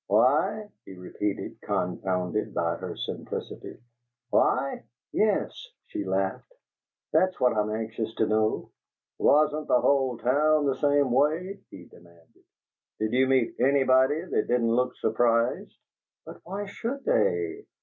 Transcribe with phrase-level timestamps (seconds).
[0.07, 3.77] "Why?" he repeated, confounded by her simplicity.
[4.31, 6.51] "Why?" "Yes," she laughed.
[7.13, 8.71] "That's what I'm anxious to know."
[9.19, 12.43] "Wasn't the whole town the same way?" he demanded.
[12.97, 15.77] "Did you meet anybody that didn't look surprised?"
[16.25, 17.67] "But why should they?"